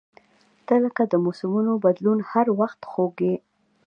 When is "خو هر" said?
2.21-2.47